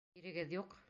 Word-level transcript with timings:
Ирегеҙ 0.21 0.55
юҡ? 0.57 0.79